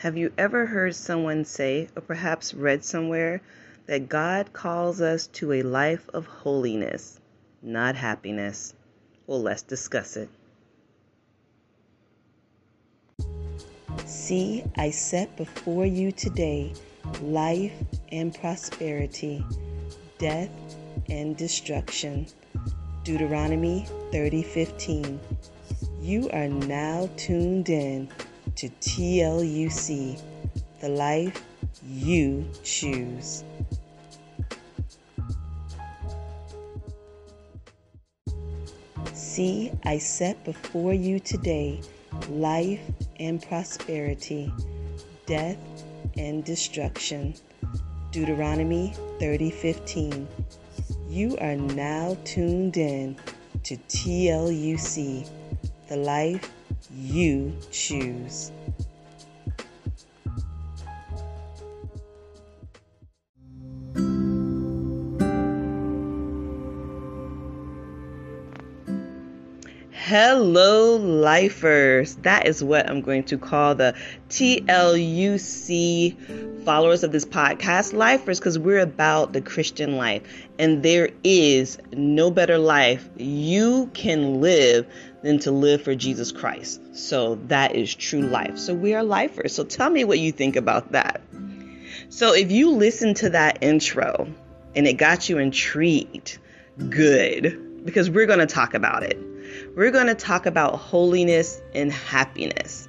Have 0.00 0.16
you 0.16 0.32
ever 0.38 0.64
heard 0.64 0.94
someone 0.94 1.44
say, 1.44 1.86
or 1.94 2.00
perhaps 2.00 2.54
read 2.54 2.82
somewhere, 2.82 3.42
that 3.84 4.08
God 4.08 4.50
calls 4.54 5.02
us 5.02 5.26
to 5.34 5.52
a 5.52 5.62
life 5.62 6.08
of 6.14 6.24
holiness, 6.24 7.20
not 7.60 7.96
happiness? 7.96 8.72
Well, 9.26 9.42
let's 9.42 9.60
discuss 9.60 10.16
it. 10.16 10.30
See, 14.06 14.64
I 14.74 14.88
set 14.88 15.36
before 15.36 15.84
you 15.84 16.12
today 16.12 16.72
life 17.20 17.74
and 18.10 18.34
prosperity, 18.34 19.44
death 20.16 20.48
and 21.10 21.36
destruction. 21.36 22.26
Deuteronomy 23.04 23.86
30:15. 24.12 25.20
You 26.00 26.30
are 26.30 26.48
now 26.48 27.10
tuned 27.18 27.68
in 27.68 28.08
to 28.60 28.68
TLUC, 28.68 30.20
the 30.82 30.88
life 30.90 31.42
you 31.82 32.46
choose. 32.62 33.42
See, 39.14 39.72
I 39.84 39.96
set 39.96 40.44
before 40.44 40.92
you 40.92 41.20
today 41.20 41.80
life 42.28 42.82
and 43.18 43.40
prosperity, 43.40 44.52
death 45.24 45.56
and 46.18 46.44
destruction. 46.44 47.32
Deuteronomy 48.12 48.92
30:15. 49.20 50.28
You 51.08 51.38
are 51.38 51.56
now 51.56 52.14
tuned 52.24 52.76
in 52.76 53.16
to 53.62 53.78
TLUC, 53.88 55.26
the 55.88 55.96
life 55.96 56.52
you 56.92 57.52
choose. 57.70 58.50
Hello, 70.10 70.96
lifers. 70.96 72.16
That 72.16 72.48
is 72.48 72.64
what 72.64 72.90
I'm 72.90 73.00
going 73.00 73.22
to 73.26 73.38
call 73.38 73.76
the 73.76 73.94
TLUC 74.28 76.16
followers 76.64 77.04
of 77.04 77.12
this 77.12 77.24
podcast, 77.24 77.92
lifers, 77.92 78.40
because 78.40 78.58
we're 78.58 78.80
about 78.80 79.32
the 79.32 79.40
Christian 79.40 79.96
life. 79.96 80.48
And 80.58 80.82
there 80.82 81.10
is 81.22 81.78
no 81.92 82.32
better 82.32 82.58
life 82.58 83.08
you 83.18 83.88
can 83.94 84.40
live 84.40 84.88
than 85.22 85.38
to 85.38 85.52
live 85.52 85.82
for 85.82 85.94
Jesus 85.94 86.32
Christ. 86.32 86.80
So 86.96 87.36
that 87.46 87.76
is 87.76 87.94
true 87.94 88.22
life. 88.22 88.58
So 88.58 88.74
we 88.74 88.94
are 88.94 89.04
lifers. 89.04 89.54
So 89.54 89.62
tell 89.62 89.90
me 89.90 90.02
what 90.02 90.18
you 90.18 90.32
think 90.32 90.56
about 90.56 90.90
that. 90.90 91.22
So 92.08 92.34
if 92.34 92.50
you 92.50 92.70
listen 92.72 93.14
to 93.14 93.30
that 93.30 93.62
intro 93.62 94.26
and 94.74 94.88
it 94.88 94.94
got 94.94 95.28
you 95.28 95.38
intrigued, 95.38 96.38
good, 96.88 97.84
because 97.84 98.10
we're 98.10 98.26
going 98.26 98.40
to 98.40 98.46
talk 98.46 98.74
about 98.74 99.04
it 99.04 99.29
we're 99.74 99.90
going 99.90 100.06
to 100.06 100.14
talk 100.14 100.46
about 100.46 100.76
holiness 100.76 101.60
and 101.74 101.92
happiness. 101.92 102.88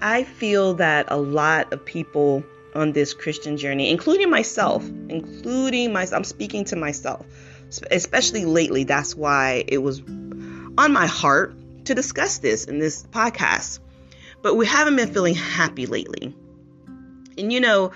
I 0.00 0.24
feel 0.24 0.74
that 0.74 1.06
a 1.08 1.16
lot 1.16 1.72
of 1.72 1.84
people 1.84 2.44
on 2.74 2.92
this 2.92 3.14
Christian 3.14 3.56
journey, 3.56 3.90
including 3.90 4.30
myself, 4.30 4.84
including 5.08 5.92
myself, 5.92 6.18
I'm 6.18 6.24
speaking 6.24 6.64
to 6.66 6.76
myself, 6.76 7.26
especially 7.90 8.44
lately. 8.44 8.84
That's 8.84 9.14
why 9.14 9.64
it 9.68 9.78
was 9.78 10.00
on 10.00 10.92
my 10.92 11.06
heart 11.06 11.54
to 11.84 11.94
discuss 11.94 12.38
this 12.38 12.64
in 12.64 12.78
this 12.78 13.04
podcast. 13.04 13.78
But 14.40 14.56
we 14.56 14.66
haven't 14.66 14.96
been 14.96 15.12
feeling 15.12 15.34
happy 15.34 15.86
lately. 15.86 16.34
And 17.38 17.52
you 17.52 17.60
know, 17.60 17.92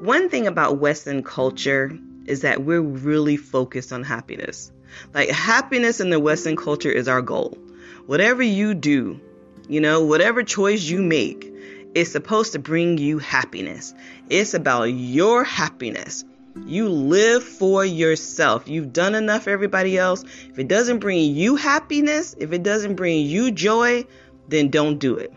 one 0.00 0.28
thing 0.28 0.46
about 0.46 0.78
Western 0.78 1.22
culture 1.22 1.98
is 2.26 2.42
that 2.42 2.62
we're 2.62 2.80
really 2.80 3.36
focused 3.36 3.92
on 3.92 4.04
happiness. 4.04 4.70
Like 5.14 5.30
happiness 5.30 6.00
in 6.00 6.10
the 6.10 6.20
Western 6.20 6.56
culture 6.56 6.90
is 6.90 7.08
our 7.08 7.22
goal. 7.22 7.58
Whatever 8.06 8.42
you 8.42 8.74
do, 8.74 9.20
you 9.68 9.80
know, 9.80 10.04
whatever 10.04 10.42
choice 10.42 10.82
you 10.82 11.02
make, 11.02 11.52
it's 11.94 12.12
supposed 12.12 12.52
to 12.52 12.58
bring 12.58 12.98
you 12.98 13.18
happiness. 13.18 13.94
It's 14.28 14.54
about 14.54 14.84
your 14.84 15.44
happiness. 15.44 16.24
You 16.66 16.88
live 16.88 17.42
for 17.42 17.84
yourself. 17.84 18.68
You've 18.68 18.92
done 18.92 19.14
enough 19.14 19.44
for 19.44 19.50
everybody 19.50 19.96
else. 19.96 20.22
If 20.50 20.58
it 20.58 20.68
doesn't 20.68 20.98
bring 20.98 21.34
you 21.34 21.56
happiness, 21.56 22.34
if 22.38 22.52
it 22.52 22.62
doesn't 22.62 22.96
bring 22.96 23.24
you 23.26 23.50
joy, 23.50 24.04
then 24.48 24.68
don't 24.68 24.98
do 24.98 25.16
it. 25.16 25.32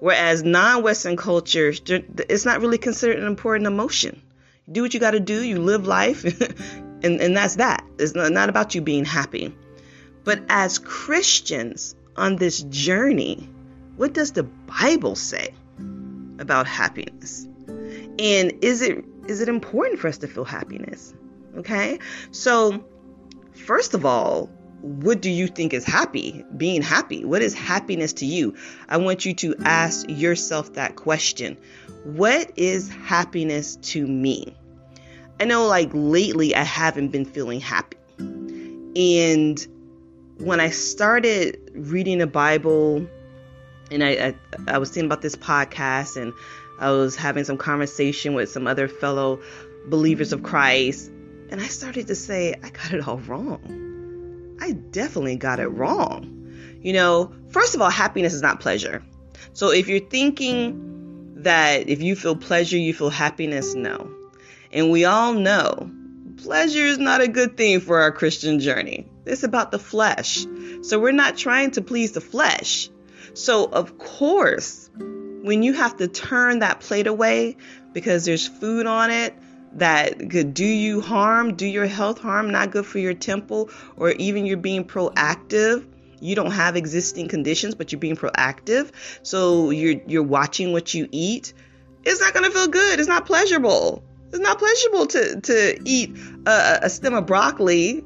Whereas 0.00 0.42
non 0.42 0.82
Western 0.82 1.16
cultures, 1.16 1.80
it's 1.86 2.44
not 2.44 2.60
really 2.60 2.78
considered 2.78 3.18
an 3.18 3.26
important 3.26 3.66
emotion. 3.66 4.22
do 4.70 4.82
what 4.82 4.94
you 4.94 5.00
got 5.00 5.12
to 5.12 5.20
do, 5.20 5.42
you 5.42 5.58
live 5.58 5.86
life, 5.86 6.24
And, 7.02 7.20
and 7.20 7.36
that's 7.36 7.56
that. 7.56 7.84
It's 7.98 8.14
not 8.14 8.48
about 8.48 8.74
you 8.74 8.80
being 8.80 9.04
happy. 9.04 9.54
But 10.24 10.42
as 10.48 10.78
Christians 10.78 11.94
on 12.16 12.36
this 12.36 12.62
journey, 12.62 13.48
what 13.96 14.12
does 14.12 14.32
the 14.32 14.42
Bible 14.42 15.14
say 15.14 15.54
about 16.38 16.66
happiness? 16.66 17.46
And 18.18 18.52
is 18.62 18.82
it 18.82 19.04
is 19.28 19.40
it 19.40 19.48
important 19.48 19.98
for 19.98 20.08
us 20.08 20.18
to 20.18 20.28
feel 20.28 20.44
happiness? 20.44 21.14
Okay? 21.56 21.98
So, 22.30 22.84
first 23.52 23.94
of 23.94 24.04
all, 24.04 24.46
what 24.80 25.20
do 25.20 25.30
you 25.30 25.48
think 25.48 25.72
is 25.72 25.84
happy? 25.84 26.44
Being 26.56 26.82
happy. 26.82 27.24
What 27.24 27.42
is 27.42 27.54
happiness 27.54 28.12
to 28.14 28.26
you? 28.26 28.54
I 28.88 28.98
want 28.98 29.24
you 29.24 29.34
to 29.34 29.56
ask 29.64 30.08
yourself 30.08 30.74
that 30.74 30.96
question. 30.96 31.56
What 32.04 32.52
is 32.56 32.88
happiness 32.88 33.76
to 33.76 34.06
me? 34.06 34.56
I 35.38 35.44
know 35.44 35.66
like 35.66 35.90
lately 35.92 36.54
I 36.54 36.62
haven't 36.62 37.08
been 37.08 37.24
feeling 37.24 37.60
happy. 37.60 37.96
And 38.18 39.66
when 40.38 40.60
I 40.60 40.70
started 40.70 41.58
reading 41.74 42.18
the 42.18 42.26
Bible 42.26 43.06
and 43.90 44.02
I, 44.02 44.10
I, 44.10 44.34
I 44.68 44.78
was 44.78 44.90
thinking 44.90 45.06
about 45.06 45.22
this 45.22 45.36
podcast 45.36 46.20
and 46.20 46.32
I 46.78 46.90
was 46.90 47.16
having 47.16 47.44
some 47.44 47.58
conversation 47.58 48.34
with 48.34 48.50
some 48.50 48.66
other 48.66 48.88
fellow 48.88 49.40
believers 49.86 50.32
of 50.32 50.42
Christ 50.42 51.10
and 51.50 51.60
I 51.60 51.66
started 51.66 52.06
to 52.08 52.14
say 52.14 52.54
I 52.62 52.70
got 52.70 52.92
it 52.92 53.06
all 53.06 53.18
wrong. 53.18 54.56
I 54.60 54.72
definitely 54.72 55.36
got 55.36 55.60
it 55.60 55.68
wrong. 55.68 56.32
You 56.80 56.92
know, 56.92 57.32
first 57.50 57.74
of 57.74 57.82
all, 57.82 57.90
happiness 57.90 58.32
is 58.32 58.42
not 58.42 58.60
pleasure. 58.60 59.02
So 59.52 59.70
if 59.70 59.88
you're 59.88 60.00
thinking 60.00 61.34
that 61.42 61.88
if 61.88 62.02
you 62.02 62.16
feel 62.16 62.36
pleasure, 62.36 62.76
you 62.76 62.94
feel 62.94 63.10
happiness, 63.10 63.74
no. 63.74 64.15
And 64.72 64.90
we 64.90 65.04
all 65.04 65.32
know 65.32 65.90
pleasure 66.36 66.84
is 66.84 66.98
not 66.98 67.20
a 67.20 67.28
good 67.28 67.56
thing 67.56 67.80
for 67.80 68.00
our 68.00 68.12
Christian 68.12 68.60
journey. 68.60 69.08
It's 69.24 69.42
about 69.42 69.70
the 69.70 69.78
flesh. 69.78 70.46
So 70.82 70.98
we're 71.00 71.12
not 71.12 71.36
trying 71.36 71.72
to 71.72 71.82
please 71.82 72.12
the 72.12 72.20
flesh. 72.20 72.88
So, 73.34 73.64
of 73.66 73.98
course, 73.98 74.90
when 74.96 75.62
you 75.62 75.72
have 75.74 75.96
to 75.98 76.08
turn 76.08 76.60
that 76.60 76.80
plate 76.80 77.06
away 77.06 77.56
because 77.92 78.24
there's 78.24 78.46
food 78.46 78.86
on 78.86 79.10
it 79.10 79.34
that 79.74 80.30
could 80.30 80.54
do 80.54 80.64
you 80.64 81.00
harm, 81.00 81.54
do 81.54 81.66
your 81.66 81.86
health 81.86 82.18
harm, 82.18 82.50
not 82.50 82.70
good 82.70 82.86
for 82.86 82.98
your 82.98 83.14
temple, 83.14 83.70
or 83.96 84.10
even 84.12 84.46
you're 84.46 84.56
being 84.56 84.84
proactive. 84.84 85.86
You 86.20 86.34
don't 86.34 86.52
have 86.52 86.76
existing 86.76 87.28
conditions, 87.28 87.74
but 87.74 87.92
you're 87.92 88.00
being 88.00 88.16
proactive. 88.16 88.90
So 89.22 89.70
you're 89.70 90.00
you're 90.06 90.22
watching 90.22 90.72
what 90.72 90.94
you 90.94 91.08
eat. 91.12 91.52
It's 92.04 92.20
not 92.20 92.32
gonna 92.32 92.50
feel 92.50 92.68
good. 92.68 92.98
It's 92.98 93.08
not 93.08 93.26
pleasurable. 93.26 94.02
It's 94.28 94.38
not 94.38 94.58
pleasurable 94.58 95.06
to 95.06 95.40
to 95.42 95.80
eat 95.84 96.16
a, 96.46 96.80
a 96.82 96.90
stem 96.90 97.14
of 97.14 97.26
broccoli. 97.26 98.04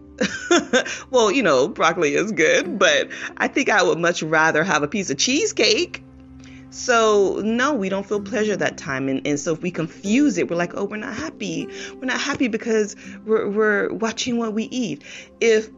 well, 1.10 1.30
you 1.30 1.42
know, 1.42 1.68
broccoli 1.68 2.14
is 2.14 2.32
good, 2.32 2.78
but 2.78 3.08
I 3.38 3.48
think 3.48 3.70
I 3.70 3.82
would 3.82 3.98
much 3.98 4.22
rather 4.22 4.62
have 4.62 4.82
a 4.82 4.88
piece 4.88 5.10
of 5.10 5.16
cheesecake. 5.16 6.04
So 6.70 7.40
no, 7.42 7.74
we 7.74 7.88
don't 7.88 8.06
feel 8.06 8.20
pleasure 8.20 8.56
that 8.56 8.78
time, 8.78 9.08
and, 9.08 9.26
and 9.26 9.40
so 9.40 9.54
if 9.54 9.62
we 9.62 9.72
confuse 9.72 10.38
it, 10.38 10.48
we're 10.48 10.56
like, 10.56 10.72
oh, 10.76 10.84
we're 10.84 10.98
not 10.98 11.14
happy. 11.14 11.66
We're 11.94 12.06
not 12.06 12.20
happy 12.20 12.46
because 12.46 12.94
we're 13.24 13.48
we're 13.48 13.92
watching 13.92 14.38
what 14.38 14.52
we 14.52 14.64
eat. 14.64 15.02
If 15.40 15.68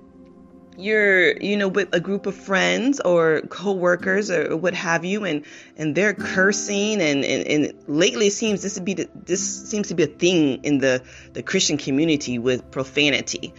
you're 0.76 1.36
you 1.38 1.56
know 1.56 1.68
with 1.68 1.88
a 1.92 2.00
group 2.00 2.26
of 2.26 2.34
friends 2.34 3.00
or 3.00 3.42
co-workers 3.42 4.30
or 4.30 4.56
what 4.56 4.74
have 4.74 5.04
you 5.04 5.24
and 5.24 5.44
and 5.76 5.94
they're 5.94 6.14
cursing 6.14 7.00
and 7.00 7.24
and, 7.24 7.46
and 7.46 7.74
lately 7.86 8.28
it 8.28 8.32
seems 8.32 8.62
this 8.62 8.74
to 8.74 8.80
be 8.80 8.94
the, 8.94 9.08
this 9.14 9.68
seems 9.68 9.88
to 9.88 9.94
be 9.94 10.04
a 10.04 10.06
thing 10.06 10.64
in 10.64 10.78
the 10.78 11.02
the 11.34 11.42
christian 11.42 11.76
community 11.76 12.38
with 12.38 12.70
profanity. 12.70 13.52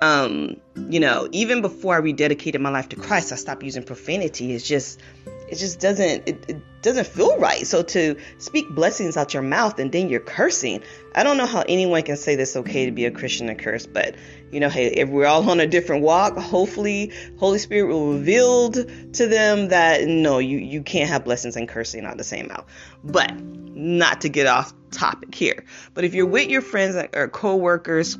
Um 0.00 0.60
you 0.88 1.00
know 1.00 1.28
even 1.32 1.60
before 1.60 1.96
i 1.96 2.00
rededicated 2.00 2.60
my 2.60 2.70
life 2.70 2.88
to 2.90 2.96
christ 2.96 3.32
i 3.32 3.36
stopped 3.36 3.62
using 3.62 3.82
profanity. 3.82 4.52
It's 4.54 4.66
just 4.66 5.00
it 5.50 5.56
just 5.56 5.80
doesn't 5.80 6.28
it, 6.28 6.44
it 6.48 6.82
doesn't 6.82 7.06
feel 7.06 7.36
right. 7.38 7.66
So 7.66 7.82
to 7.82 8.16
speak 8.38 8.68
blessings 8.70 9.16
out 9.16 9.34
your 9.34 9.42
mouth 9.42 9.78
and 9.78 9.90
then 9.90 10.08
you're 10.08 10.20
cursing, 10.20 10.82
I 11.14 11.24
don't 11.24 11.36
know 11.36 11.46
how 11.46 11.62
anyone 11.68 12.02
can 12.02 12.16
say 12.16 12.36
this 12.36 12.56
okay 12.56 12.86
to 12.86 12.92
be 12.92 13.04
a 13.04 13.10
Christian 13.10 13.48
and 13.48 13.58
curse, 13.58 13.86
but 13.86 14.14
you 14.50 14.60
know, 14.60 14.68
hey, 14.68 14.86
if 14.86 15.08
we're 15.08 15.26
all 15.26 15.48
on 15.50 15.60
a 15.60 15.66
different 15.66 16.02
walk, 16.02 16.36
hopefully 16.36 17.12
Holy 17.38 17.58
Spirit 17.58 17.92
will 17.92 18.14
reveal 18.14 18.70
to 18.70 19.26
them 19.26 19.68
that 19.68 20.06
no, 20.06 20.38
you 20.38 20.58
you 20.58 20.82
can't 20.82 21.10
have 21.10 21.24
blessings 21.24 21.56
and 21.56 21.68
cursing 21.68 22.04
out 22.04 22.16
the 22.16 22.24
same 22.24 22.48
mouth. 22.48 22.66
But 23.02 23.34
not 23.40 24.22
to 24.22 24.28
get 24.28 24.46
off 24.46 24.72
topic 24.90 25.34
here. 25.34 25.64
But 25.94 26.04
if 26.04 26.14
you're 26.14 26.26
with 26.26 26.48
your 26.48 26.62
friends 26.62 26.96
or 27.14 27.28
co-workers, 27.28 28.16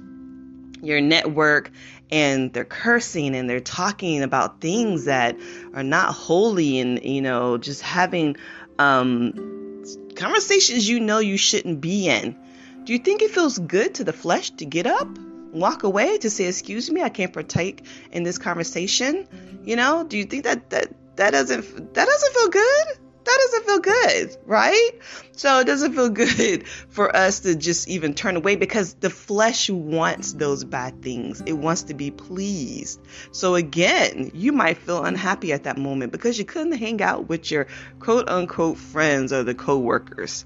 your 0.83 1.01
network 1.01 1.71
and 2.13 2.53
they're 2.53 2.65
cursing 2.65 3.35
and 3.35 3.49
they're 3.49 3.61
talking 3.61 4.23
about 4.23 4.61
things 4.61 5.05
that 5.05 5.37
are 5.75 5.83
not 5.83 6.15
holy 6.15 6.79
and 6.79 7.03
you 7.03 7.23
know 7.23 7.59
just 7.59 7.83
having 7.83 8.37
um, 8.79 9.85
conversations 10.17 10.89
you 10.89 11.01
know 11.01 11.19
you 11.19 11.37
shouldn't 11.37 11.81
be 11.81 12.09
in. 12.09 12.37
Do 12.85 12.93
you 12.93 12.99
think 12.99 13.23
it 13.23 13.31
feels 13.31 13.59
good 13.59 13.95
to 13.97 14.05
the 14.05 14.13
flesh 14.13 14.51
to 14.51 14.65
get 14.65 14.87
up 14.87 15.09
walk 15.53 15.83
away 15.83 16.17
to 16.17 16.31
say 16.31 16.45
excuse 16.45 16.89
me 16.93 17.03
i 17.03 17.09
can't 17.09 17.33
partake 17.33 17.85
in 18.13 18.23
this 18.23 18.39
conversation 18.39 19.27
you 19.65 19.77
know? 19.77 20.05
Do 20.05 20.17
you 20.19 20.25
think 20.25 20.45
that 20.45 20.71
that 20.71 20.89
that 21.17 21.31
doesn't 21.31 21.95
that 21.95 22.07
doesn't 22.07 22.35
feel 22.35 22.49
good 22.49 22.87
that 23.25 23.39
doesn't 23.51 23.67
feel 23.67 23.79
good, 23.81 24.37
right? 24.47 24.91
So 25.33 25.61
it 25.61 25.67
doesn't 25.67 25.95
feel 25.95 26.09
good 26.11 26.67
for 26.67 27.15
us 27.15 27.41
to 27.41 27.55
just 27.55 27.89
even 27.89 28.15
turn 28.15 28.37
away 28.37 28.57
because 28.57 28.95
the 28.95 29.11
flesh 29.11 29.69
wants 29.69 30.33
those 30.33 30.65
bad 30.65 31.03
things. 31.03 31.43
It 31.45 31.53
wants 31.53 31.85
to 31.85 31.95
be 31.95 32.11
pleased. 32.11 33.01
So 33.33 33.55
again, 33.55 34.31
you 34.35 34.53
might 34.53 34.79
feel 34.79 35.05
unhappy 35.05 35.53
at 35.53 35.65
that 35.65 35.77
moment 35.77 36.13
because 36.13 36.39
you 36.39 36.45
couldn't 36.45 36.73
hang 36.73 37.03
out 37.03 37.29
with 37.29 37.51
your 37.51 37.67
quote 37.99 38.29
unquote 38.29 38.79
friends 38.79 39.33
or 39.33 39.43
the 39.43 39.55
co-workers. 39.55 40.45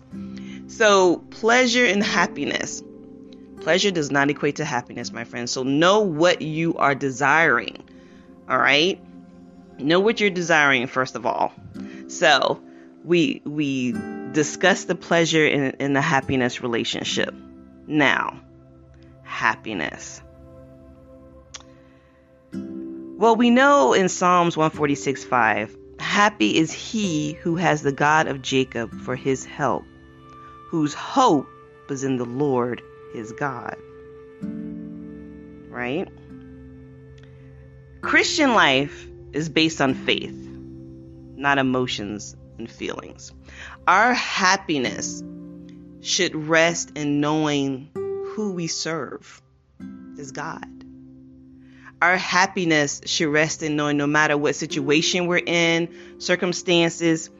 So 0.66 1.18
pleasure 1.18 1.84
and 1.84 2.02
happiness. 2.02 2.82
Pleasure 3.60 3.90
does 3.90 4.10
not 4.10 4.28
equate 4.30 4.56
to 4.56 4.64
happiness, 4.64 5.12
my 5.12 5.24
friends. 5.24 5.50
So 5.52 5.62
know 5.62 6.00
what 6.00 6.42
you 6.42 6.76
are 6.76 6.94
desiring. 6.94 7.82
All 8.48 8.58
right? 8.58 9.00
Know 9.78 10.00
what 10.00 10.20
you're 10.20 10.30
desiring 10.30 10.86
first 10.86 11.16
of 11.16 11.24
all. 11.26 11.52
So 12.14 12.62
we 13.04 13.42
we 13.44 13.92
discuss 14.32 14.84
the 14.84 14.94
pleasure 14.94 15.44
in, 15.44 15.70
in 15.80 15.92
the 15.94 16.00
happiness 16.00 16.62
relationship. 16.62 17.34
Now, 17.86 18.40
happiness. 19.24 20.22
Well, 22.52 23.36
we 23.36 23.50
know 23.50 23.94
in 23.94 24.08
Psalms 24.08 24.56
146 24.56 25.24
5, 25.24 25.76
happy 25.98 26.56
is 26.56 26.72
he 26.72 27.32
who 27.32 27.56
has 27.56 27.82
the 27.82 27.92
God 27.92 28.28
of 28.28 28.42
Jacob 28.42 28.92
for 29.00 29.16
his 29.16 29.44
help, 29.44 29.84
whose 30.68 30.94
hope 30.94 31.48
is 31.90 32.04
in 32.04 32.16
the 32.16 32.24
Lord 32.24 32.80
his 33.12 33.32
God. 33.32 33.76
Right? 35.68 36.08
Christian 38.02 38.54
life 38.54 39.08
is 39.32 39.48
based 39.48 39.80
on 39.80 39.94
faith 39.94 40.53
not 41.36 41.58
emotions 41.58 42.36
and 42.58 42.70
feelings. 42.70 43.32
Our 43.86 44.14
happiness 44.14 45.22
should 46.00 46.34
rest 46.34 46.92
in 46.96 47.20
knowing 47.20 47.90
who 47.94 48.52
we 48.52 48.66
serve 48.66 49.42
is 50.18 50.32
God. 50.32 50.66
Our 52.02 52.16
happiness 52.16 53.00
should 53.06 53.28
rest 53.28 53.62
in 53.62 53.76
knowing 53.76 53.96
no 53.96 54.06
matter 54.06 54.36
what 54.36 54.54
situation 54.54 55.26
we're 55.26 55.38
in, 55.38 55.88
circumstances, 56.18 57.30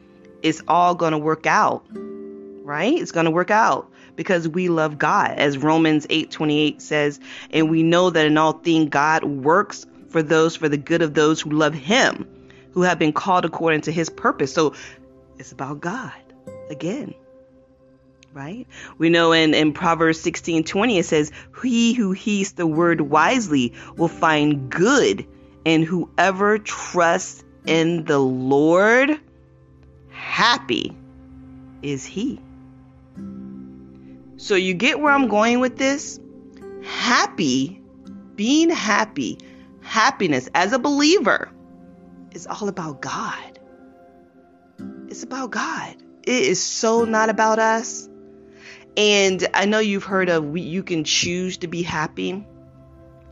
it's 0.41 0.63
all 0.67 0.95
going 0.95 1.11
to 1.11 1.17
work 1.17 1.45
out. 1.45 1.85
Right? 1.91 2.99
It's 2.99 3.11
going 3.11 3.25
to 3.25 3.31
work 3.31 3.51
out 3.51 3.91
because 4.15 4.47
we 4.47 4.69
love 4.69 4.97
God. 4.97 5.37
As 5.37 5.57
Romans 5.57 6.07
8:28 6.07 6.81
says, 6.81 7.19
and 7.51 7.69
we 7.69 7.83
know 7.83 8.09
that 8.09 8.25
in 8.25 8.37
all 8.37 8.53
things 8.53 8.89
God 8.89 9.23
works 9.23 9.85
for 10.09 10.23
those 10.23 10.55
for 10.55 10.67
the 10.67 10.77
good 10.77 11.03
of 11.03 11.13
those 11.13 11.41
who 11.41 11.51
love 11.51 11.75
him 11.75 12.27
who 12.75 12.81
have 12.81 12.99
been 12.99 13.13
called 13.13 13.45
according 13.45 13.81
to 13.81 13.91
his 13.91 14.09
purpose. 14.09 14.53
So 14.53 14.75
it's 15.39 15.51
about 15.53 15.79
God 15.79 16.11
again. 16.69 17.15
Right? 18.33 18.67
We 18.97 19.09
know 19.09 19.31
in, 19.31 19.53
in 19.53 19.71
Proverbs 19.71 20.19
16 20.19 20.65
20 20.65 20.97
it 20.99 21.05
says, 21.05 21.31
He 21.63 21.93
who 21.93 22.11
heeds 22.11 22.51
the 22.51 22.67
word 22.67 22.99
wisely 22.99 23.73
will 23.95 24.09
find 24.09 24.69
good, 24.69 25.25
and 25.65 25.85
whoever 25.85 26.57
trusts 26.57 27.45
in 27.65 28.03
the 28.03 28.19
Lord, 28.19 29.17
happy 30.09 30.93
is 31.81 32.05
he. 32.05 32.41
So 34.35 34.55
you 34.55 34.73
get 34.73 34.99
where 34.99 35.13
I'm 35.13 35.29
going 35.29 35.61
with 35.61 35.77
this? 35.77 36.19
Happy, 36.83 37.81
being 38.35 38.69
happy, 38.69 39.39
happiness 39.81 40.49
as 40.53 40.73
a 40.73 40.77
believer 40.77 41.49
is 42.35 42.47
all 42.47 42.67
about 42.67 43.01
God. 43.01 43.59
It's 45.07 45.23
about 45.23 45.51
God. 45.51 45.95
It 46.23 46.43
is 46.43 46.61
so 46.61 47.05
not 47.05 47.29
about 47.29 47.59
us. 47.59 48.09
And 48.97 49.47
I 49.53 49.65
know 49.65 49.79
you've 49.79 50.03
heard 50.03 50.29
of 50.29 50.57
you 50.57 50.83
can 50.83 51.03
choose 51.03 51.57
to 51.57 51.67
be 51.67 51.81
happy. 51.81 52.45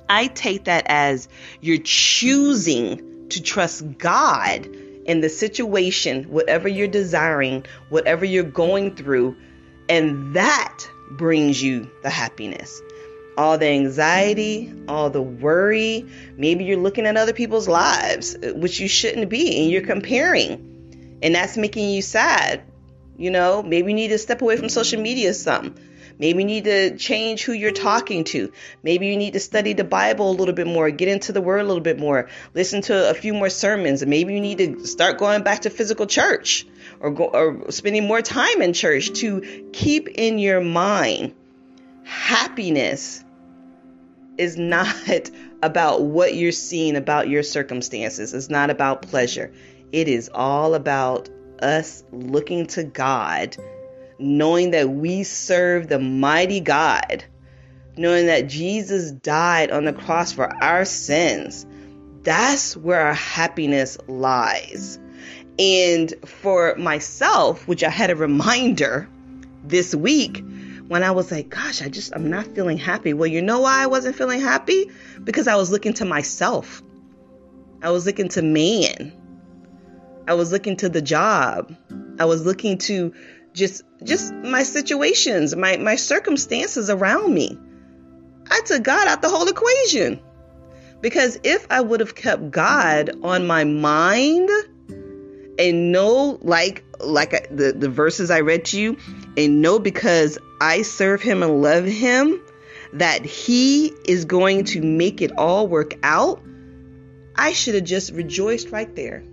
I 0.09 0.27
take 0.27 0.65
that 0.65 0.85
as 0.87 1.27
you're 1.61 1.77
choosing 1.77 3.27
to 3.29 3.41
trust 3.41 3.97
God 3.97 4.65
in 4.65 5.21
the 5.21 5.29
situation, 5.29 6.25
whatever 6.25 6.67
you're 6.67 6.87
desiring, 6.87 7.65
whatever 7.89 8.25
you're 8.25 8.43
going 8.43 8.95
through, 8.95 9.35
and 9.89 10.35
that 10.35 10.87
brings 11.11 11.61
you 11.61 11.89
the 12.03 12.09
happiness 12.09 12.81
all 13.37 13.57
the 13.57 13.67
anxiety, 13.67 14.73
all 14.87 15.09
the 15.09 15.21
worry. 15.21 16.05
Maybe 16.37 16.65
you're 16.65 16.77
looking 16.77 17.05
at 17.05 17.17
other 17.17 17.33
people's 17.33 17.67
lives, 17.67 18.35
uh, 18.35 18.53
which 18.55 18.79
you 18.79 18.87
shouldn't 18.87 19.29
be, 19.29 19.61
and 19.61 19.71
you're 19.71 19.85
comparing, 19.85 21.19
and 21.21 21.35
that's 21.35 21.57
making 21.57 21.89
you 21.89 22.01
sad. 22.01 22.63
You 23.17 23.31
know, 23.31 23.63
maybe 23.63 23.91
you 23.91 23.95
need 23.95 24.09
to 24.09 24.17
step 24.17 24.41
away 24.41 24.57
from 24.57 24.69
social 24.69 25.01
media 25.01 25.33
some. 25.33 25.75
Maybe 26.19 26.43
you 26.43 26.45
need 26.45 26.65
to 26.65 26.95
change 26.97 27.43
who 27.43 27.53
you're 27.53 27.71
talking 27.71 28.23
to. 28.25 28.51
Maybe 28.83 29.07
you 29.07 29.17
need 29.17 29.33
to 29.33 29.39
study 29.39 29.73
the 29.73 29.83
Bible 29.83 30.29
a 30.29 30.35
little 30.35 30.53
bit 30.53 30.67
more, 30.67 30.91
get 30.91 31.07
into 31.07 31.31
the 31.31 31.41
Word 31.41 31.59
a 31.59 31.63
little 31.63 31.81
bit 31.81 31.99
more, 31.99 32.29
listen 32.53 32.81
to 32.83 33.09
a 33.09 33.13
few 33.13 33.33
more 33.33 33.49
sermons, 33.49 34.05
maybe 34.05 34.33
you 34.33 34.39
need 34.39 34.59
to 34.59 34.85
start 34.85 35.17
going 35.17 35.43
back 35.43 35.61
to 35.61 35.69
physical 35.71 36.05
church 36.05 36.67
or 36.99 37.11
go, 37.11 37.25
or 37.25 37.71
spending 37.71 38.07
more 38.07 38.21
time 38.21 38.61
in 38.61 38.73
church 38.73 39.11
to 39.13 39.69
keep 39.73 40.07
in 40.07 40.37
your 40.37 40.61
mind 40.61 41.33
happiness 42.03 43.23
is 44.37 44.57
not 44.57 44.95
about 45.63 46.01
what 46.01 46.35
you're 46.35 46.51
seeing 46.51 46.95
about 46.95 47.29
your 47.29 47.43
circumstances. 47.43 48.33
It's 48.33 48.49
not 48.49 48.69
about 48.69 49.03
pleasure. 49.03 49.53
It 49.91 50.07
is 50.07 50.29
all 50.33 50.73
about 50.73 51.29
us 51.61 52.03
looking 52.11 52.67
to 52.67 52.83
God, 52.83 53.55
knowing 54.19 54.71
that 54.71 54.89
we 54.89 55.23
serve 55.23 55.87
the 55.87 55.99
mighty 55.99 56.59
God, 56.59 57.23
knowing 57.95 58.25
that 58.25 58.49
Jesus 58.49 59.11
died 59.11 59.71
on 59.71 59.85
the 59.85 59.93
cross 59.93 60.33
for 60.33 60.51
our 60.63 60.83
sins. 60.83 61.65
That's 62.23 62.75
where 62.75 63.01
our 63.01 63.13
happiness 63.13 63.97
lies. 64.07 64.99
And 65.59 66.13
for 66.25 66.75
myself, 66.75 67.67
which 67.67 67.83
I 67.83 67.89
had 67.89 68.09
a 68.09 68.15
reminder 68.15 69.07
this 69.63 69.93
week, 69.93 70.43
when 70.93 71.01
I 71.01 71.09
was 71.09 71.31
like, 71.31 71.49
gosh, 71.49 71.81
I 71.81 71.89
just, 71.89 72.13
I'm 72.15 72.29
not 72.29 72.45
feeling 72.53 72.77
happy. 72.77 73.13
Well, 73.13 73.25
you 73.25 73.41
know 73.41 73.61
why 73.61 73.81
I 73.81 73.87
wasn't 73.87 74.15
feeling 74.15 74.39
happy? 74.39 74.91
Because 75.23 75.47
I 75.47 75.55
was 75.55 75.71
looking 75.71 75.93
to 75.95 76.05
myself. 76.05 76.83
I 77.81 77.89
was 77.89 78.05
looking 78.05 78.29
to 78.29 78.43
man. 78.43 79.11
I 80.27 80.35
was 80.35 80.51
looking 80.51 80.77
to 80.77 80.89
the 80.89 81.01
job. 81.01 81.75
I 82.19 82.25
was 82.25 82.45
looking 82.45 82.77
to 82.89 83.11
just, 83.53 83.81
just 84.03 84.35
my 84.35 84.61
situations, 84.61 85.55
my, 85.55 85.77
my 85.77 85.95
circumstances 85.95 86.91
around 86.91 87.33
me. 87.33 87.57
I 88.51 88.61
took 88.63 88.83
God 88.83 89.07
out 89.07 89.23
the 89.23 89.29
whole 89.29 89.47
equation. 89.47 90.19
Because 91.01 91.39
if 91.43 91.65
I 91.71 91.81
would 91.81 92.01
have 92.01 92.13
kept 92.13 92.51
God 92.51 93.09
on 93.23 93.47
my 93.47 93.63
mind 93.63 94.47
and 95.57 95.91
know, 95.91 96.37
like, 96.43 96.83
like 96.99 97.49
the, 97.49 97.73
the 97.75 97.89
verses 97.89 98.29
I 98.29 98.41
read 98.41 98.65
to 98.65 98.79
you, 98.79 98.97
and 99.37 99.61
know 99.61 99.79
because 99.79 100.37
I 100.61 100.81
serve 100.81 101.21
him 101.21 101.43
and 101.43 101.61
love 101.61 101.85
him 101.85 102.41
that 102.93 103.25
he 103.25 103.87
is 104.05 104.25
going 104.25 104.65
to 104.65 104.81
make 104.81 105.21
it 105.21 105.31
all 105.37 105.67
work 105.67 105.95
out, 106.03 106.41
I 107.35 107.53
should 107.53 107.75
have 107.75 107.83
just 107.83 108.11
rejoiced 108.11 108.69
right 108.69 108.93
there. 108.95 109.23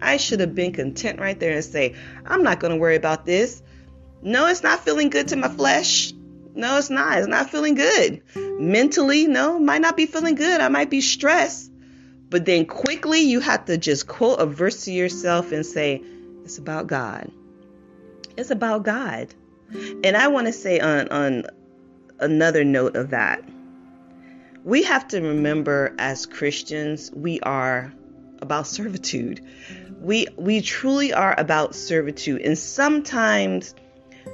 I 0.00 0.16
should 0.16 0.40
have 0.40 0.54
been 0.54 0.72
content 0.72 1.18
right 1.18 1.38
there 1.38 1.52
and 1.52 1.64
say, 1.64 1.96
I'm 2.24 2.44
not 2.44 2.60
going 2.60 2.72
to 2.72 2.78
worry 2.78 2.94
about 2.94 3.26
this. 3.26 3.62
No, 4.22 4.46
it's 4.46 4.62
not 4.62 4.84
feeling 4.84 5.10
good 5.10 5.28
to 5.28 5.36
my 5.36 5.48
flesh. 5.48 6.12
No, 6.54 6.78
it's 6.78 6.90
not. 6.90 7.18
It's 7.18 7.28
not 7.28 7.50
feeling 7.50 7.74
good. 7.74 8.22
Mentally, 8.36 9.26
no, 9.26 9.58
might 9.58 9.80
not 9.80 9.96
be 9.96 10.06
feeling 10.06 10.34
good. 10.34 10.60
I 10.60 10.68
might 10.68 10.90
be 10.90 11.00
stressed. 11.00 11.70
But 12.30 12.44
then 12.44 12.66
quickly 12.66 13.20
you 13.20 13.40
have 13.40 13.64
to 13.66 13.78
just 13.78 14.06
quote 14.06 14.40
a 14.40 14.46
verse 14.46 14.84
to 14.84 14.92
yourself 14.92 15.50
and 15.52 15.64
say, 15.64 16.02
It's 16.44 16.58
about 16.58 16.86
God. 16.86 17.30
It's 18.36 18.50
about 18.50 18.84
God. 18.84 19.34
And 19.74 20.16
I 20.16 20.28
want 20.28 20.46
to 20.46 20.52
say 20.52 20.80
on 20.80 21.08
on 21.08 21.44
another 22.18 22.64
note 22.64 22.96
of 22.96 23.10
that, 23.10 23.42
we 24.64 24.82
have 24.84 25.08
to 25.08 25.20
remember 25.20 25.94
as 25.98 26.26
Christians, 26.26 27.10
we 27.12 27.40
are 27.40 27.92
about 28.40 28.66
servitude. 28.66 29.44
We 30.00 30.28
we 30.36 30.60
truly 30.60 31.12
are 31.12 31.34
about 31.38 31.74
servitude. 31.74 32.42
And 32.42 32.56
sometimes 32.56 33.74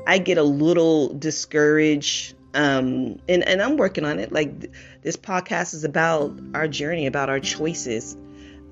I 0.06 0.18
get 0.18 0.38
a 0.38 0.42
little 0.42 1.14
discouraged 1.14 2.34
um 2.54 3.18
and 3.28 3.42
and 3.42 3.60
I'm 3.60 3.76
working 3.76 4.04
on 4.04 4.18
it. 4.18 4.32
Like 4.32 4.70
this 5.02 5.16
podcast 5.16 5.74
is 5.74 5.84
about 5.84 6.38
our 6.54 6.68
journey, 6.68 7.06
about 7.06 7.28
our 7.28 7.40
choices, 7.40 8.16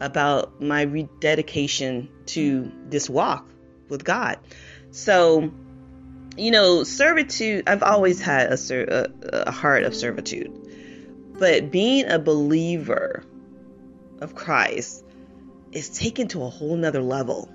about 0.01 0.61
my 0.61 0.83
rededication 0.83 2.09
to 2.27 2.71
this 2.89 3.09
walk 3.11 3.49
with 3.89 4.05
God. 4.05 4.39
So, 4.91 5.53
you 6.37 6.51
know, 6.51 6.85
servitude, 6.85 7.65
I've 7.67 7.83
always 7.83 8.21
had 8.21 8.53
a, 8.53 9.05
a, 9.33 9.43
a 9.49 9.51
heart 9.51 9.85
of 9.85 9.95
servitude. 9.95 10.59
But 11.39 11.71
being 11.71 12.07
a 12.09 12.19
believer 12.19 13.25
of 14.21 14.35
Christ 14.35 15.05
is 15.73 15.89
taken 15.91 16.29
to 16.29 16.43
a 16.43 16.49
whole 16.49 16.77
nother 16.77 17.03
level. 17.03 17.51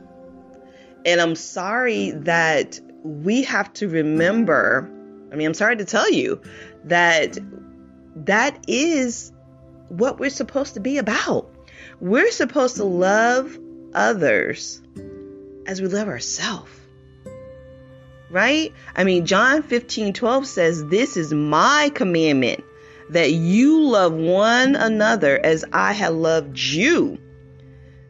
And 1.06 1.22
I'm 1.22 1.36
sorry 1.36 2.12
that 2.12 2.80
we 3.04 3.44
have 3.44 3.72
to 3.74 3.88
remember, 3.88 4.90
I 5.32 5.36
mean, 5.36 5.48
I'm 5.48 5.54
sorry 5.54 5.78
to 5.78 5.86
tell 5.86 6.12
you 6.12 6.42
that 6.86 7.38
that 8.26 8.66
is 8.68 9.32
what 9.90 10.20
we're 10.20 10.30
supposed 10.30 10.74
to 10.74 10.80
be 10.80 10.98
about. 10.98 11.50
We're 12.00 12.32
supposed 12.32 12.76
to 12.78 12.84
love 12.84 13.58
others 13.94 14.82
as 15.66 15.82
we 15.82 15.88
love 15.88 16.08
ourselves. 16.08 16.72
Right? 18.30 18.74
I 18.96 19.04
mean, 19.04 19.26
John 19.26 19.64
15 19.64 20.14
12 20.14 20.46
says, 20.46 20.86
This 20.86 21.16
is 21.16 21.34
my 21.34 21.92
commandment 21.94 22.64
that 23.10 23.32
you 23.32 23.84
love 23.84 24.14
one 24.14 24.76
another 24.76 25.40
as 25.44 25.64
I 25.72 25.94
have 25.94 26.14
loved 26.14 26.60
you. 26.60 27.18